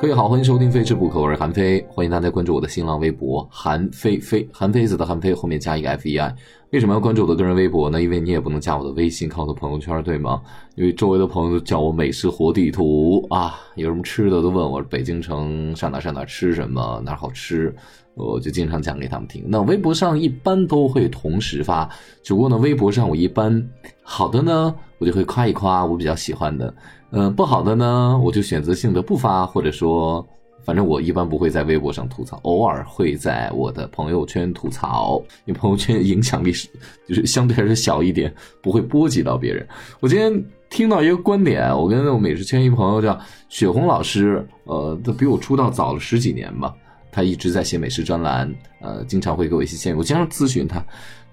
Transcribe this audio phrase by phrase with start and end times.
[0.00, 6.32] 各位好，欢迎收听《非吃不可》，我是韩非，欢迎大家关注我的新浪微博韩非非韩非子的韩非后面加一个 F E I。
[6.70, 8.02] 为什么要关注我的个人微博呢？
[8.02, 10.42] 因为你也不能加我的微信看我的朋友圈，对吗？
[10.74, 17.74] 因为周围的朋友都叫我美食活地图啊，有什么吃的都问我北京城上哪上哪吃什么，哪好吃，
[18.14, 19.42] 我就经常讲给他们听。
[19.46, 21.88] 那微博上一般都会同时发，
[22.22, 23.66] 只不过呢，微博上我一般
[24.02, 26.74] 好的呢，我就会夸一夸我比较喜欢的。
[27.12, 30.28] 嗯，不好的呢，我就选择性的不发，或者说，
[30.68, 36.68] 反正我一般不会在微博上吐槽，偶尔会在我的朋友圈吐槽，因为朋友圈影响力是
[37.08, 39.66] 就是相对还是小一点，不会波及到别人。
[39.98, 40.30] 我今天
[40.68, 43.18] 听到一个观点，我跟我美食圈一朋友叫
[43.48, 46.74] 雪红老师，呃，他比我出道早了十几年吧，
[47.10, 50.82] 他一直在写美食专栏，呃，经常会给我一些建议，我经常咨询他。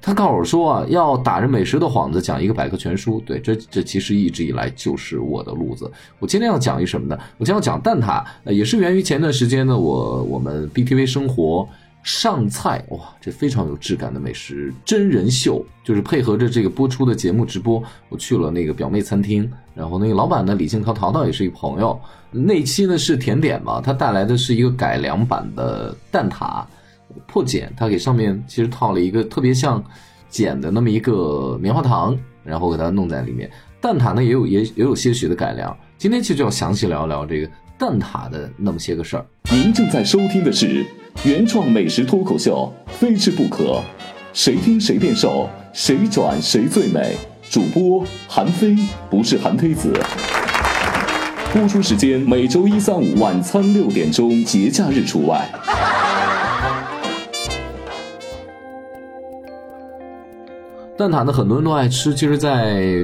[0.02, 3.20] 他告诉我说啊，要打着美食的幌子讲一个百科全书。
[3.26, 5.92] 对，这这其实一直以来就是我的路子。
[6.20, 7.18] 我今天要讲一什么呢？
[7.38, 11.67] 我今天要讲蛋挞，也是源于前段时间呢，我我们 BTV 生活
[12.06, 22.00] 上菜哇，这非常有质感的美食真人秀，就是配合着这个播出的节目直播，我去了那个表妹餐厅，然后那个老板呢李静涛淘淘也是一朋友。
[22.30, 26.64] 那期呢是甜点嘛，他带来的是一个改良版的蛋挞。
[27.26, 29.83] 破茧，他给上面其实套了一个特别像
[30.30, 33.50] 茧的那么一个棉花糖，然后给它弄在里面。
[33.81, 35.76] 蛋挞呢也有也也有些许的改良。
[35.98, 39.26] 今天其实就要详细聊一聊这个蛋挞的那么些个事儿。
[39.50, 40.86] 您正在收听的是
[41.26, 43.81] 原创美食脱口秀，非吃不可，
[44.31, 47.17] 谁听谁变瘦，谁转谁最美。
[47.50, 48.78] 主播韩非
[49.09, 49.92] 不是韩非子。
[51.52, 55.50] 播出时间每周一、三、五晚餐六点钟，节假日除外。
[60.95, 62.14] 蛋挞呢，很多人都爱吃。
[62.14, 63.04] 其实，在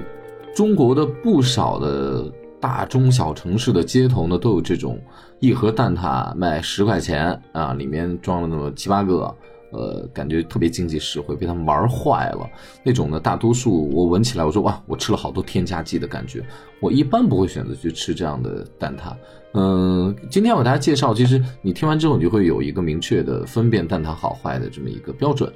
[0.55, 2.23] 中国的不少的
[2.61, 4.97] 大中小城市的街头呢，都有这种
[5.39, 9.35] 一盒蛋挞卖十块钱啊，里面装了那么七八个。
[9.73, 12.45] 呃，感觉特别经济实惠，被他们玩坏了。
[12.83, 16.43] 那种呢，大多数我闻起来，我说哇，我吃了好多添加剂的感觉。
[16.81, 19.13] 我一般不会选择去吃这样的蛋挞。
[19.53, 25.49] 嗯，今天我给大家介绍，其实你听完之后，你就会有一个明确的分辨蛋挞好坏的这么一个标准。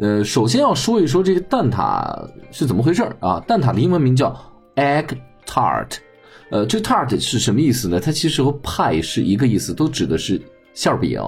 [0.00, 3.38] 呃，首先要说一说这个蛋挞是怎么回事啊？
[3.46, 4.36] 蛋挞的英文名叫
[4.74, 5.16] egg
[5.46, 5.98] tart。
[6.50, 7.98] 呃，这 tart 是什么意思呢？
[7.98, 10.40] 它其实和派是一个意思，都指的是
[10.74, 11.20] 馅饼。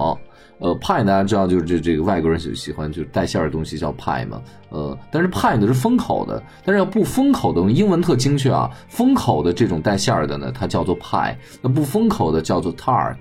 [0.59, 4.41] 呃，派大家知道就是这这个外国人喜喜欢就是带馅儿的东西叫派嘛。
[4.69, 8.69] 呃，但是派呢是封口的，但是要不封口的，英文特精确啊。
[8.87, 13.17] 封口的这种带馅儿的呢，它叫做派；那不封口的叫做 tart。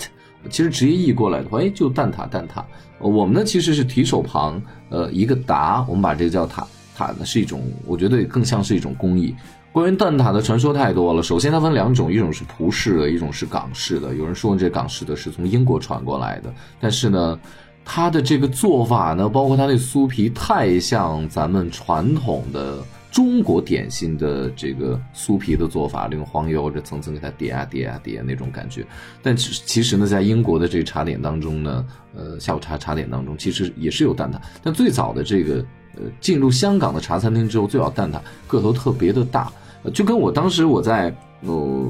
[0.51, 2.63] 其实直接译过来的话，哎，就蛋挞蛋挞。
[2.99, 9.35] 我们呢其实是提手旁，呃，一个达，我们把这个叫塔塔呢是一种，我觉得更像是一种工艺。
[9.73, 11.23] 关于蛋挞的传说太多了。
[11.23, 14.15] 首先，它分两种，一种是葡式的，一种是港式的。
[14.15, 17.41] 有人说这港式的是从英国传过来的，但是呢，
[17.83, 28.85] 它的这个做法呢，包括它那酥皮，太像咱们传统的中国点心的这个酥皮的做法，用黄油这层层给它叠啊叠啊叠那种感觉。
[29.23, 34.37] 但其其实呢，在英国的这个茶点当中呢，呃，下午茶茶点当中，其实也是有蛋挞。
[34.63, 35.65] 但最早的这个，
[35.97, 39.51] 呃，进入香港的茶餐厅之后，最早蛋挞个头特别的大。
[39.91, 41.89] 就跟我当时我在呃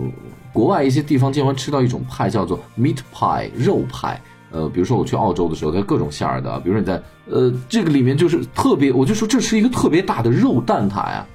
[0.53, 4.21] 国外一些地方经常吃到一种派叫做 meat pie 肉派，
[4.51, 11.27] 呃，比如说我去澳洲的时候，它各种馅儿的，比如说你在呃这个里面就是特别，我就说这是一个特别大的肉蛋挞呀，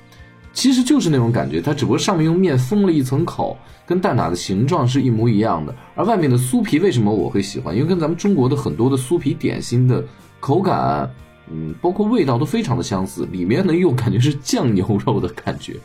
[0.54, 7.76] 其实就是那种感觉，它只不过上面用面封了一层口，跟蛋挞的形状是一模一样的，而外面的酥皮为什么我会喜欢？
[7.76, 10.04] 因为跟咱们中国的很多的酥皮点心的
[10.40, 11.10] 口感，
[11.52, 15.76] 嗯，包括味道都非常的相似，里面呢又感觉是酱牛肉的感觉。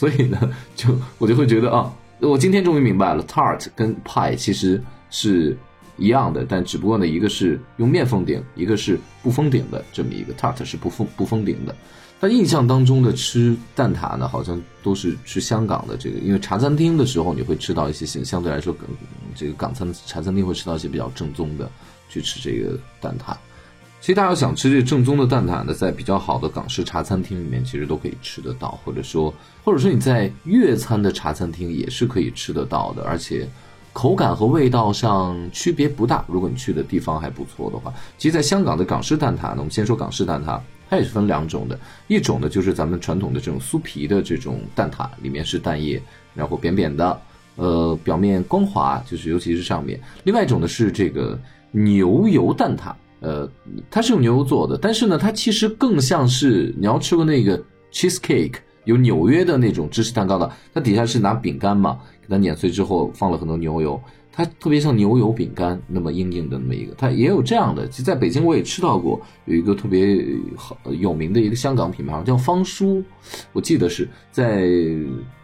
[0.00, 5.54] 所以呢，就我就会觉得啊，我今天终于明白了，tart 跟 pie 其实是
[5.98, 11.76] 一样的，但只不过呢，一个是用面封顶，一个是不封顶的这么一个 tart 是不封不封顶的。
[12.18, 18.74] 但印象当中的吃蛋挞呢，好像都是吃香港的这个，因为茶餐厅的时候你会吃到一些相相对来说，
[19.34, 21.70] 这个港餐茶餐厅会吃到一些比较正宗的
[22.08, 23.36] 去吃这个蛋挞。
[24.00, 29.32] 其实大家要想吃这正宗的蛋挞呢，在比较好的港式茶餐厅里面，其实都可以吃得到，或者说，
[29.62, 33.46] 或者说你在粤餐的茶餐厅也是可以吃得到的，而且
[33.92, 36.24] 口感和味道上区别不大。
[36.28, 40.58] 如果你去的地方还不错的话，其实，在香港的港式蛋挞呢，我们先说港式蛋挞，
[40.88, 46.00] 它也是分两种的，一种呢就是咱们传统的这种酥皮的这种蛋挞，里面是蛋液，
[46.34, 47.20] 然后扁扁的，
[47.56, 51.38] 呃，表面光滑，就是尤其是上面；另外一种呢是这个
[51.70, 52.94] 牛油蛋挞。
[53.20, 53.50] 呃，
[53.90, 57.62] 它是用牛油做的，但是呢，它其实更像是你要吃过那个
[57.92, 64.00] cheesecake，有纽约的那种芝士蛋糕的，它底下是拿饼干嘛，给它碾碎之后放了很多牛油，
[64.42, 67.86] 它特别像牛油饼干那么硬硬的那么一个，它也有这样的。
[67.88, 70.24] 其实在北京我也吃到过，有一个特别
[70.56, 73.04] 好有名的一个香港品牌叫方叔，
[73.52, 74.66] 我记得是在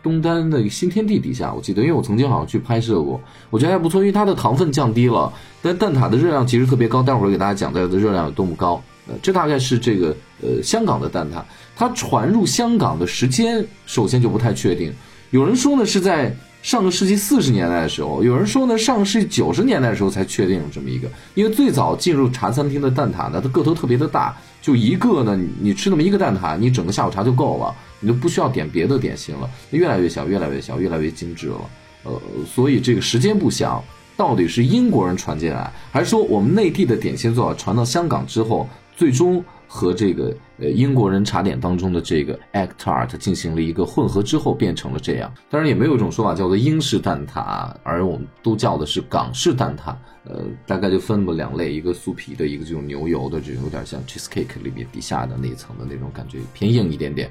[0.02, 3.20] 东单的新天地底下，我记得，因为我曾经好像去拍摄过，
[3.50, 8.82] 我觉得还不错，因为它的糖分降低了，但蛋挞的热量其实特别高，待会儿给大家讲它的热量有多么高。
[9.08, 11.42] 呃，这大概是这个呃香港的蛋挞，
[11.76, 14.90] 它传入香港的时间首先就不太确定。
[15.32, 16.34] 有人说呢是在
[16.66, 21.08] 上个世纪四十年代的时候，有人说呢上个世纪九十年代的时候才确定这么一个。
[21.34, 29.48] 因为最早进入茶餐厅的蛋挞呢，它个头特别的大，就一个呢，你吃那么一个蛋挞，你整个下午茶就够了，你就不需要点别的点心了。
[29.70, 31.60] 越来越小，越来越小，越来越精致了。
[32.02, 32.20] 呃，
[32.52, 33.80] 所以这个时间不详，
[34.16, 38.68] 到底是英国人传进来，还是说我们内地的点心做法传到香港之后？
[38.96, 45.30] 最终和这个呃英国人茶点当中的这个 egg tart 进行了一个混合之后，变成了这样。
[45.50, 49.94] 当然，也没有一种说法叫做英式蛋挞，而我们都叫的是港式蛋挞。
[50.28, 57.30] 呃，大概就分了两类，一个酥皮的，一个这种牛油的，这种有点像 cheesecake 里面底下的那一层的那种感觉，偏硬一点点。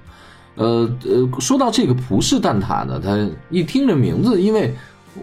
[0.56, 4.74] 呃呃，说到这个葡式蛋挞呢，它一听这名字，因为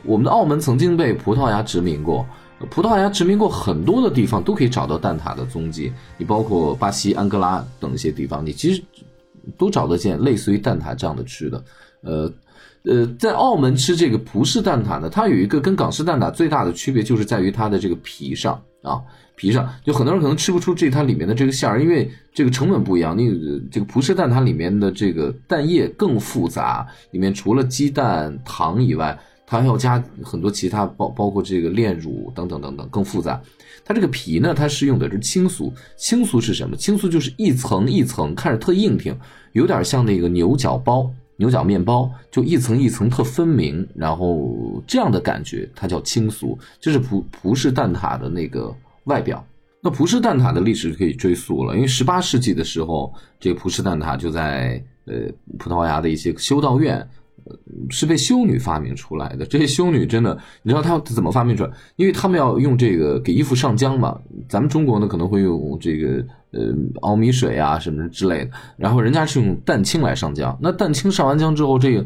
[0.04, 2.26] 我们的澳门曾经被葡萄牙殖民过。
[2.70, 5.92] 葡萄牙殖民过很多的地方，都可以找到蛋挞的踪迹。
[6.16, 8.82] 你包括巴西、安哥拉等一些地方，你其实
[9.58, 11.64] 都找得见类似于蛋挞这样的吃的。
[12.02, 12.32] 呃
[12.84, 19.00] 呃，在澳门吃这个葡式蛋挞呢，它有一个跟港式蛋挞最大的区别，就是在于它的这个皮上啊，
[19.36, 23.16] 皮上就很多人可能吃不出这它里面的这个馅儿，因为这个成本不一样。
[23.16, 23.30] 你
[23.70, 29.18] 这个葡式蛋挞里面的这个蛋液更复杂，里面除了鸡蛋、糖以外。
[29.52, 33.38] 它还要加很多其他包包括这个炼乳等等等等更复杂。
[33.84, 35.70] 它这个皮呢，它是用的是青酥。
[35.94, 36.74] 青酥是什么？
[36.74, 39.14] 青酥就是一层一层，看着特硬挺，
[39.52, 46.56] 有点像那个牛角包、牛角面包，就一层一层特分明，然后这样的感觉，它叫青酥。
[46.80, 49.44] 这是葡葡式蛋挞的那个外表。
[49.82, 55.14] 那葡式蛋挞的历史可以追溯了，因为十八世纪的时候，这个葡式蛋挞就在呃
[55.58, 57.06] 葡萄牙的一些修道院。
[57.90, 59.44] 是被修女发明出来的。
[59.46, 61.70] 这些修女真的，你知道她怎么发明出来？
[61.96, 64.18] 因为他们要用这个给衣服上浆嘛。
[64.48, 70.56] 咱们中国呢可能会用这个呃熬米水啊什么之类的，然后人家是用蛋清来上浆。
[70.60, 72.04] 那蛋清上完浆之后，这个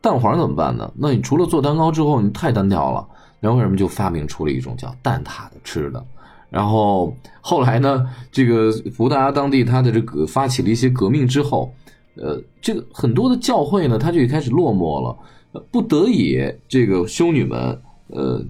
[0.00, 0.92] 蛋黄怎么办呢？
[0.96, 3.06] 那你除了做蛋糕之后，你太单调了。
[3.40, 6.04] 然后为什么就发明出了一种叫蛋挞的吃的？
[6.48, 11.72] 然后后来呢，这个葡萄牙当地它的这个发起了一些革命之后。
[12.14, 16.38] 呃，这个很多的教会呢，它就开始落寞了，不得已，
[16.68, 18.44] 这个修女们，呃，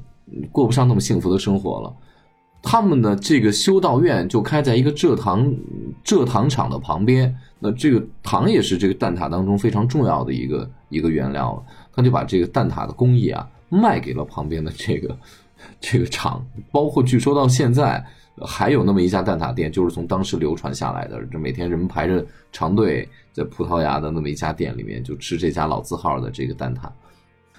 [0.50, 1.94] 过不上那么幸福的生活了。
[2.61, 5.53] 他们的这个修道院就开在一个蔗糖
[6.05, 15.17] 蔗糖厂的旁边，那这个糖也是这个蛋挞当中非常重要的一个一个原料，他就把这个蛋挞的工艺啊卖给了旁边的这个
[15.81, 18.05] 这个厂，包括据说到现在。
[18.40, 21.23] 还有那么一家蛋挞店，就是从当时流传下来的。
[21.31, 26.88] 这每天人们排着长队在葡萄牙的那么一家店里面，就吃这家老字号的这个蛋挞。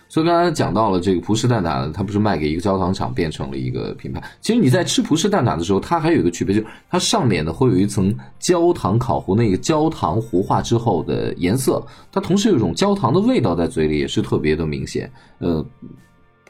[0.09, 4.21] 所以刚才讲到了这个葡式蛋挞，它不是卖给一个焦糖厂，变成了一个品牌。
[4.41, 15.11] 其实你在吃葡式蛋挞的时候，它还有一个区别，就是它上面呢会有一层焦糖烤糊，那个焦糖糊化之后的颜色，它同时有一种焦糖的味道在嘴里，也是特别的明显。
[15.37, 15.63] 呃。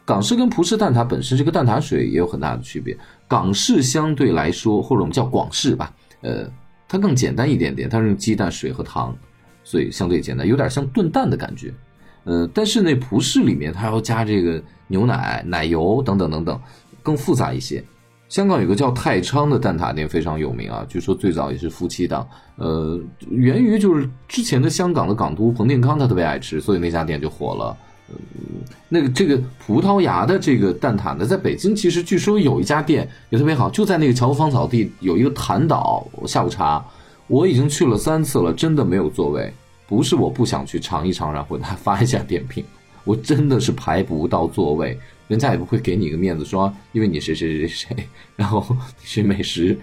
[0.06, 2.98] 港式跟葡式蛋挞本身这个蛋挞水也有很大的区别。
[3.28, 6.46] 港式相对来说，或者我们叫广式吧，呃，
[6.88, 9.16] 它更简单一点点，它是用鸡蛋、水和糖，
[9.64, 11.74] 所以相对简单，有点像炖蛋的感觉。
[12.26, 16.62] 呃，但是那葡式里面它要加这个牛奶、奶油等等等等，
[17.02, 17.84] 更复杂一些。
[18.30, 23.00] 香港有个叫太昌的蛋挞店非常有名啊，据说最早也是夫妻档，呃，
[23.30, 27.78] 源于就是之前的香港的港督彭定康他特别爱吃，所以那家店就火了。
[28.36, 36.84] 嗯，那个这个葡萄牙的这个蛋挞呢，在北京其实据说有一家店也特别好，就在那个侨福芳草地有一个潭岛下午茶，
[37.28, 39.52] 我已经去了三次了，真的没有座位，
[39.88, 42.64] 不是我不想去尝一尝，然后他发一下点评，
[43.04, 48.66] 我真的是排不到座位，人家也不会给你一个面子说因为你谁谁谁谁，然后
[49.04, 49.78] 是美食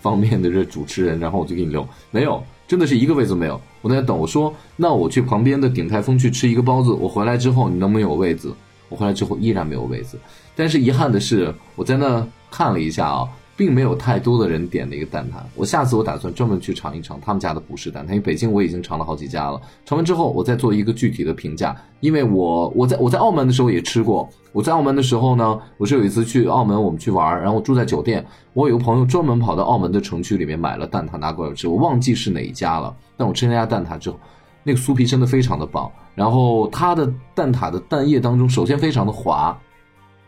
[0.00, 2.42] 方面的这主持人，然后我就给你留， 没有。
[2.72, 4.16] 真的是一个位子没有，我在等。
[4.16, 6.90] 我说，那我去旁边的鼎泰丰去吃一个包子。
[6.90, 8.50] 我回来之后，你能不能有位子？
[8.88, 10.18] 我回来之后依然没有位子。
[10.56, 13.28] 但是遗憾的是，我在那看了一下啊。
[13.62, 19.62] 并没有太多的人点的一个蛋挞，我下次我打算专门去尝一尝他们家的葡式蛋挞，因为北京我已经尝了好几家了。
[19.84, 21.76] 尝完之后，我再做一个具体的评价。
[22.00, 32.92] 因为我我在我在澳门的时候也吃过，我在澳门的时候呢，我是有一次去澳门我们去玩，然后住在酒店，我有个朋友专门跑到澳门的城区里面买了蛋挞拿过来吃，我忘记是哪一家了。
[33.16, 34.18] 但我吃那家蛋挞之后，
[34.64, 35.88] 那个酥皮真的非常的棒。
[36.16, 39.56] 然后它的蛋挞的蛋液当中，首先非常的滑，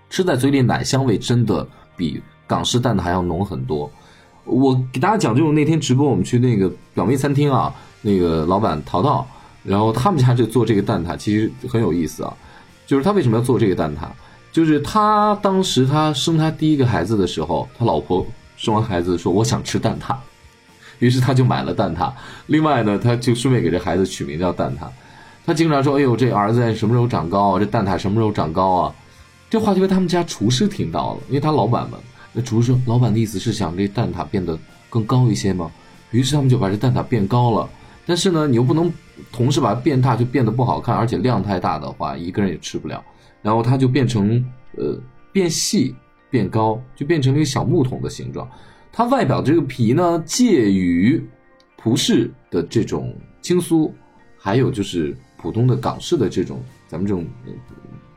[0.08, 3.90] 吃在嘴里奶香味真的比港式蛋挞要浓很多。
[4.44, 9.26] 我给大家讲，就是那天直播我们去那个表妹餐厅啊，那个老板淘淘，
[9.62, 12.36] 然后他们家就做这个蛋挞，其实很有意思啊。
[12.86, 14.00] 就是他为什么要做这个蛋挞？
[14.52, 20.14] 就是他当时他生他第一个孩子的时候，他老婆生完孩子说我想吃蛋挞，
[20.98, 22.12] 于是他就买了蛋挞。
[22.46, 24.86] 另外呢，他就顺便给这孩子取名叫蛋挞。
[25.46, 27.58] 他经常说：“哎呦，这儿子什么时候长高啊？
[27.58, 28.94] 这蛋挞什么时候长高啊？”
[29.50, 31.98] 这话就被他们家厨师听到了，因为他老板嘛。
[32.34, 34.58] 那厨师说：“老板的意思是想这蛋挞变得
[34.90, 35.70] 更高一些吗？”
[36.10, 37.70] 于是他们就把这蛋挞变高了。
[38.04, 38.92] 但是呢，你又不能
[39.32, 43.02] 同时把它变大，就变得不好看，而且量太大的话，一个人也吃不了。
[43.40, 44.44] 然后它就变成
[44.76, 45.00] 呃
[45.32, 45.94] 变细
[46.28, 48.46] 变高，就变成了一个小木桶的形状。
[48.92, 51.24] 它外表这个皮呢，介于
[51.76, 53.90] 葡式的这种轻酥，
[54.36, 57.24] 还有就是普通的港式的这种咱们这种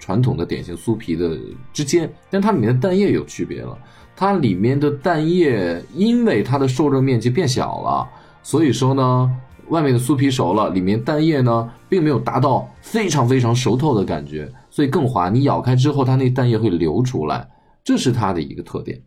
[0.07, 1.37] 传统的典型酥皮的
[1.73, 2.09] 之间。
[2.29, 3.77] 但它里面的蛋液有区别了，
[4.15, 8.07] 它里面的蛋液因为它的受热面积变小了，
[8.41, 9.29] 所以说呢。
[9.69, 15.27] 外面的酥皮熟了，里面蛋液呢，并没有达到非常非常熟透的感觉，所以更滑。
[15.29, 17.45] 你咬开之后，它那蛋液会流出来，
[17.83, 18.97] 这是它的一个特点。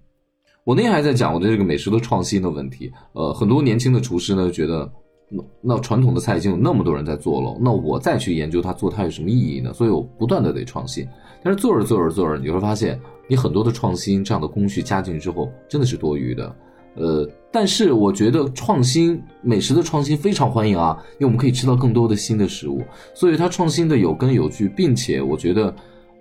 [0.63, 2.93] 我那天还在讲我的这个美食的创新的问题。
[3.15, 4.93] 呃，很多年轻的厨师呢，觉得
[5.31, 9.73] 那那传统的菜已经有那么多人在做了，那我再去研究它做它有什么意义呢？
[9.73, 11.07] 所以我不断的得创新。
[11.43, 16.55] 但是做着做着做着，你会发现，你很多的创新这样的工序加进去之后，真的是多余的。
[16.97, 22.83] 呃，但是我觉得创新美食的创新非常欢迎啊，因为我们可以吃到更多的新的食物，
[23.15, 25.73] 所以它创新的有根有据，并且我觉得，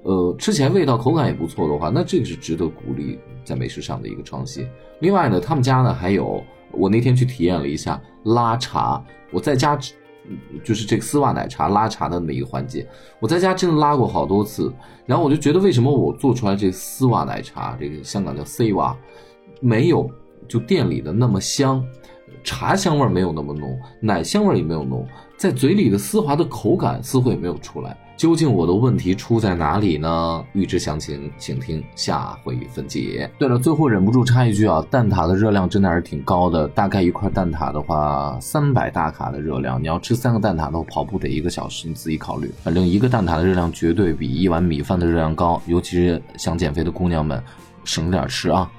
[0.04, 4.66] 呃，吃起来味道口感也不错的话，那这个是值得鼓励在美食上的一个创新。
[5.00, 9.78] 另外呢，他们家呢还有，我那天去体验了一下拉茶，我在家
[10.64, 12.88] 就是这个丝袜奶茶拉茶的那一个环节，
[13.20, 14.74] 我在家真的拉过好多次，
[15.06, 18.96] 然后我就觉得为什么我做出来这丝袜奶茶，这个香港叫 C 袜，
[19.62, 20.10] 没有。
[20.48, 21.86] 就店里的那么香，
[22.44, 25.08] 茶香味没有那么浓，奶香味也没有浓，
[25.38, 27.96] 在嘴里的丝滑的口感似乎也没有出来。
[28.20, 30.44] 究竟我的问题出在哪里呢？
[30.52, 33.32] 预知详情，请听下回分解。
[33.40, 39.82] 对了，最后忍不住插一句啊，蛋挞的热量真的还是挺高的，大概一块蛋挞的话，三百大卡的热量。
[39.82, 42.52] 你要吃三个蛋挞的话，跑步得一个小时，你自己考虑。
[42.62, 47.42] 反正一个蛋挞的热量绝对比一碗米饭的热量高，尤其是想减肥的姑娘们，
[47.86, 48.70] 省着点吃啊。